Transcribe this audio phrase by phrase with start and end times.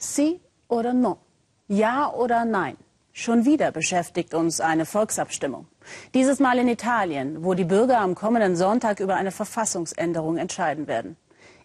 [0.00, 1.18] Si oder no?
[1.66, 2.76] Ja oder nein?
[3.12, 5.66] Schon wieder beschäftigt uns eine Volksabstimmung.
[6.14, 11.16] Dieses Mal in Italien, wo die Bürger am kommenden Sonntag über eine Verfassungsänderung entscheiden werden.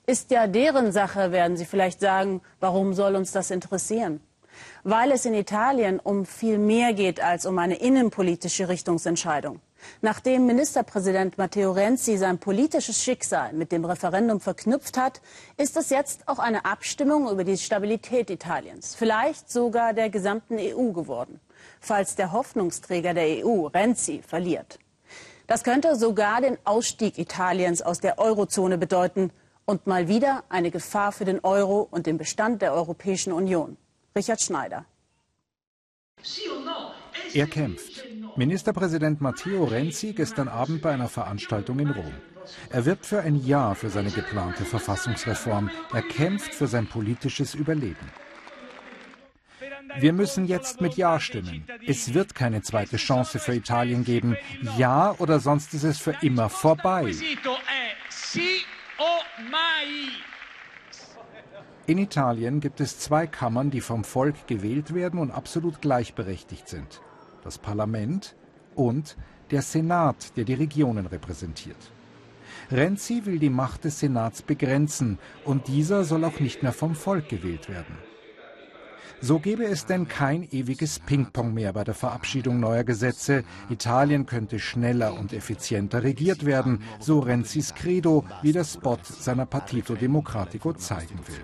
[0.08, 2.42] Ist ja deren Sache, werden Sie vielleicht sagen.
[2.60, 4.20] Warum soll uns das interessieren?
[4.84, 9.60] Weil es in Italien um viel mehr geht als um eine innenpolitische Richtungsentscheidung.
[10.02, 15.22] Nachdem Ministerpräsident Matteo Renzi sein politisches Schicksal mit dem Referendum verknüpft hat,
[15.58, 20.92] ist es jetzt auch eine Abstimmung über die Stabilität Italiens, vielleicht sogar der gesamten EU
[20.92, 21.40] geworden,
[21.80, 24.80] falls der Hoffnungsträger der EU, Renzi, verliert.
[25.48, 29.32] Das könnte sogar den Ausstieg Italiens aus der Eurozone bedeuten
[29.66, 33.78] und mal wieder eine Gefahr für den Euro und den Bestand der Europäischen Union.
[34.16, 34.86] Richard Schneider.
[37.34, 38.06] Er kämpft.
[38.36, 42.14] Ministerpräsident Matteo Renzi gestern Abend bei einer Veranstaltung in Rom.
[42.70, 45.72] Er wirbt für ein Ja für seine geplante Verfassungsreform.
[45.94, 48.12] Er kämpft für sein politisches Überleben.
[49.98, 51.66] Wir müssen jetzt mit Ja stimmen.
[51.88, 54.38] Es wird keine zweite Chance für Italien geben.
[54.78, 57.12] Ja oder sonst ist es für immer vorbei.
[61.88, 67.02] In Italien gibt es zwei Kammern, die vom Volk gewählt werden und absolut gleichberechtigt sind
[67.44, 68.36] das Parlament
[68.76, 69.18] und
[69.52, 71.92] der Senat, der die Regionen repräsentiert.
[72.72, 77.30] Renzi will die Macht des Senats begrenzen und dieser soll auch nicht mehr vom Volk
[77.30, 77.98] gewählt werden.
[79.22, 83.46] So gäbe es denn kein ewiges Ping-Pong mehr bei der Verabschiedung neuer Gesetze.
[83.70, 89.96] Italien könnte schneller und effizienter regiert werden, so Renzis Credo, wie der Spot seiner Partito
[89.96, 91.40] Democratico zeigen will.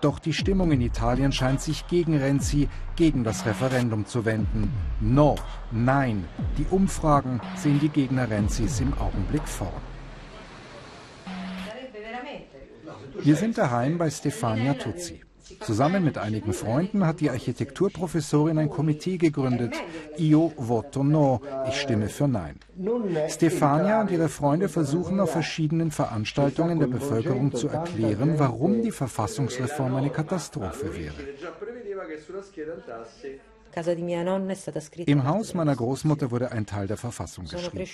[0.00, 4.72] Doch die Stimmung in Italien scheint sich gegen Renzi, gegen das Referendum zu wenden.
[5.00, 5.34] No,
[5.72, 6.24] nein,
[6.56, 9.72] die Umfragen sehen die Gegner Renzis im Augenblick vor.
[13.20, 15.27] Wir sind daheim bei Stefania Tuzzi.
[15.60, 19.74] Zusammen mit einigen Freunden hat die Architekturprofessorin ein Komitee gegründet.
[20.18, 22.56] Io voto no, ich stimme für Nein.
[23.28, 29.96] Stefania und ihre Freunde versuchen auf verschiedenen Veranstaltungen der Bevölkerung zu erklären, warum die Verfassungsreform
[29.96, 31.14] eine Katastrophe wäre.
[35.06, 37.86] Im Haus meiner Großmutter wurde ein Teil der Verfassung geschrieben.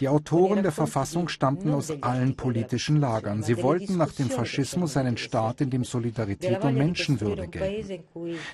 [0.00, 3.42] Die Autoren der Verfassung stammten aus allen politischen Lagern.
[3.42, 8.04] Sie wollten nach dem Faschismus einen Staat, in dem Solidarität und Menschenwürde gelten.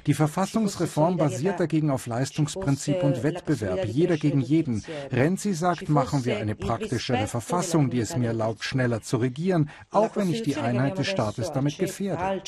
[0.06, 4.84] Die Verfassungsreform basiert dagegen auf Leistungsprinzip und Wettbewerb, jeder gegen jeden.
[5.10, 10.16] Renzi sagt, machen wir eine praktischere Verfassung, die es mir erlaubt, schneller zu regieren, auch
[10.16, 12.43] wenn ich die Einheit des Staates damit gefährde.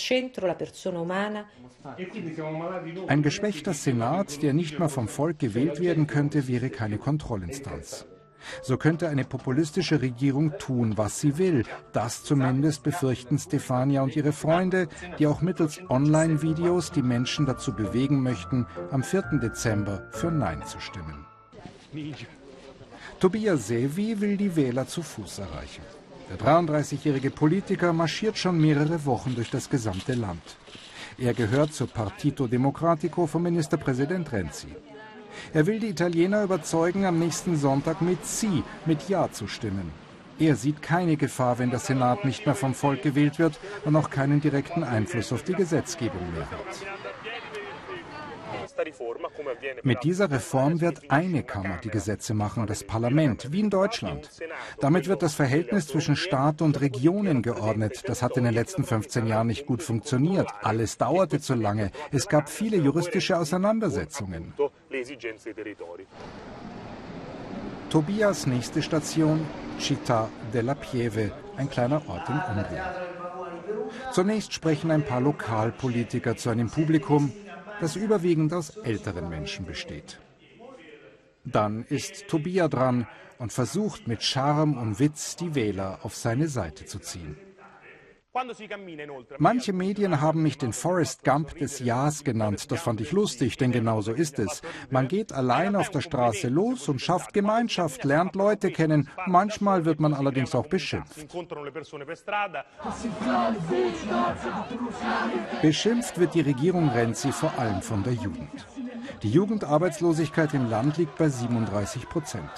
[3.07, 8.05] Ein geschwächter Senat, der nicht mehr vom Volk gewählt werden könnte, wäre keine Kontrollinstanz.
[8.63, 11.65] So könnte eine populistische Regierung tun, was sie will.
[11.95, 18.23] Das zumindest befürchten Stefania und ihre Freunde, die auch mittels Online-Videos die Menschen dazu bewegen
[18.23, 19.41] möchten, am 4.
[19.43, 21.25] Dezember für Nein zu stimmen.
[23.19, 25.83] Tobias Sevi will die Wähler zu Fuß erreichen.
[26.29, 30.43] Der 33-jährige Politiker marschiert schon mehrere Wochen durch das gesamte Land.
[31.19, 34.69] Er gehört zur Partito Democratico von Ministerpräsident Renzi.
[35.55, 39.91] Er will die Italiener überzeugen, am nächsten Sonntag mit Sie, mit Ja zu stimmen.
[40.39, 44.11] Er sieht keine Gefahr, wenn der Senat nicht mehr vom Volk gewählt wird und auch
[44.11, 46.85] keinen direkten Einfluss auf die Gesetzgebung mehr hat.
[49.83, 54.29] Mit dieser Reform wird eine Kammer die Gesetze machen, das Parlament, wie in Deutschland.
[54.81, 58.03] Damit wird das Verhältnis zwischen Staat und Regionen geordnet.
[58.07, 60.49] Das hat in den letzten 15 Jahren nicht gut funktioniert.
[60.63, 61.91] Alles dauerte zu lange.
[62.13, 64.55] Es gab viele juristische Auseinandersetzungen.
[67.91, 69.47] Tobias nächste Station,
[69.79, 72.83] Città della Pieve, ein kleiner Ort in Umbrien.
[74.13, 77.33] Zunächst sprechen ein paar Lokalpolitiker zu einem Publikum,
[77.81, 80.21] das überwiegend aus älteren Menschen besteht.
[81.45, 83.07] Dann ist Tobia dran
[83.39, 87.37] und versucht mit Charme und Witz die Wähler auf seine Seite zu ziehen.
[89.39, 92.71] Manche Medien haben mich den Forrest Gump des Jahres genannt.
[92.71, 94.63] Das fand ich lustig, denn genau so ist es.
[94.91, 99.09] Man geht allein auf der Straße los und schafft Gemeinschaft, lernt Leute kennen.
[99.27, 101.17] Manchmal wird man allerdings auch beschimpft.
[105.63, 108.67] Beschimpft wird die Regierung Renzi vor allem von der Jugend.
[109.23, 112.51] Die Jugendarbeitslosigkeit im Land liegt bei 37 Prozent.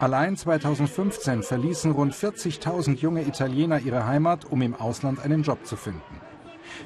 [0.00, 5.76] Allein 2015 verließen rund 40.000 junge Italiener ihre Heimat, um im Ausland einen Job zu
[5.76, 6.20] finden.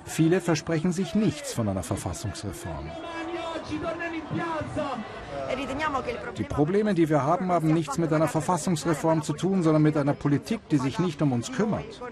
[0.05, 2.91] Viele versprechen sich nichts von einer Verfassungsreform.
[6.37, 10.15] Die Probleme, die wir haben, haben nichts mit einer Verfassungsreform zu tun, sondern mit einer
[10.15, 12.03] Politik, die sich nicht um uns kümmert.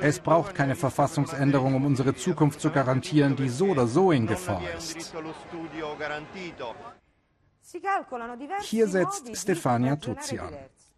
[0.00, 4.62] Es braucht keine Verfassungsänderung, um unsere Zukunft zu garantieren, die so oder so in Gefahr
[4.78, 5.12] ist.
[8.62, 10.54] Hier setzt Stefania Tuzzi an.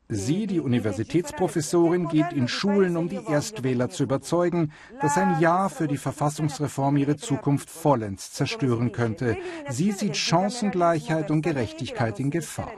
[0.09, 5.89] Sie, die Universitätsprofessorin, geht in Schulen, um die Erstwähler zu überzeugen, dass ein Ja für
[5.89, 9.37] die Verfassungsreform ihre Zukunft vollends zerstören könnte.
[9.69, 12.71] Sie sieht Chancengleichheit und Gerechtigkeit in Gefahr.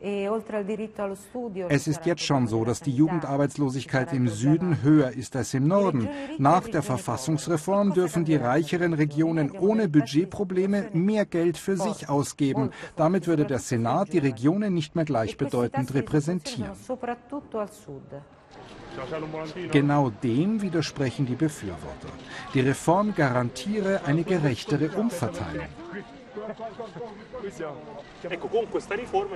[0.00, 0.28] E
[1.68, 6.08] es ist jetzt schon so, dass die Jugendarbeitslosigkeit im Süden höher ist als im Norden.
[6.36, 12.70] Nach der Verfassungsreform dürfen die reicheren Regionen ohne Budgetprobleme mehr Geld für sich ausgeben.
[12.96, 15.63] Damit würde der Senat die Regionen nicht mehr gleichbedeutend
[15.94, 16.72] repräsentieren.
[19.72, 22.08] Genau dem widersprechen die Befürworter.
[22.54, 25.66] Die Reform garantiere eine gerechtere Umverteilung.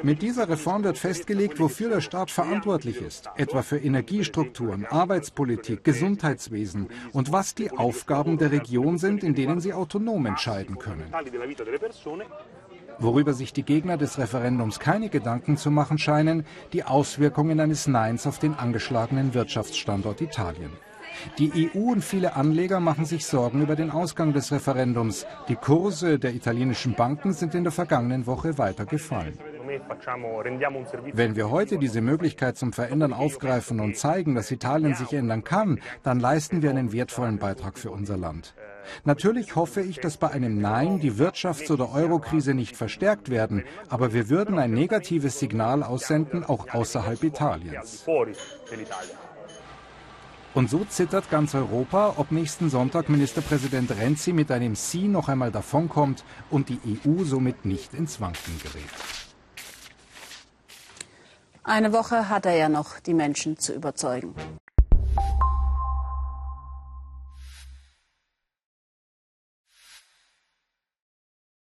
[0.03, 6.89] Mit dieser Reform wird festgelegt, wofür der Staat verantwortlich ist, etwa für Energiestrukturen, Arbeitspolitik, Gesundheitswesen
[7.13, 11.05] und was die Aufgaben der Region sind, in denen sie autonom entscheiden können.
[13.01, 18.27] Worüber sich die Gegner des Referendums keine Gedanken zu machen scheinen, die Auswirkungen eines Neins
[18.27, 20.73] auf den angeschlagenen Wirtschaftsstandort Italien.
[21.39, 25.27] Die EU und viele Anleger machen sich Sorgen über den Ausgang des Referendums.
[25.49, 29.39] Die Kurse der italienischen Banken sind in der vergangenen Woche weiter gefallen.
[31.13, 35.81] Wenn wir heute diese Möglichkeit zum Verändern aufgreifen und zeigen, dass Italien sich ändern kann,
[36.03, 38.55] dann leisten wir einen wertvollen Beitrag für unser Land.
[39.05, 44.13] Natürlich hoffe ich, dass bei einem Nein die Wirtschafts- oder Eurokrise nicht verstärkt werden, aber
[44.13, 48.07] wir würden ein negatives Signal aussenden, auch außerhalb Italiens.
[50.55, 55.53] Und so zittert ganz Europa, ob nächsten Sonntag Ministerpräsident Renzi mit einem Sie noch einmal
[55.53, 58.83] davonkommt und die EU somit nicht ins Wanken gerät.
[61.63, 64.35] Eine Woche hat er ja noch, die Menschen zu überzeugen.